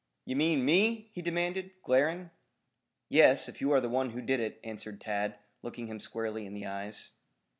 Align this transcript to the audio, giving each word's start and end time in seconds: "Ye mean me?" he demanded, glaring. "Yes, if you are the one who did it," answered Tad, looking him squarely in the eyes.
"Ye 0.25 0.33
mean 0.33 0.65
me?" 0.65 1.11
he 1.13 1.21
demanded, 1.21 1.73
glaring. 1.83 2.31
"Yes, 3.07 3.47
if 3.47 3.61
you 3.61 3.71
are 3.71 3.79
the 3.79 3.87
one 3.87 4.09
who 4.09 4.21
did 4.23 4.39
it," 4.39 4.59
answered 4.63 4.99
Tad, 4.99 5.35
looking 5.61 5.85
him 5.85 5.99
squarely 5.99 6.47
in 6.47 6.55
the 6.55 6.65
eyes. 6.65 7.11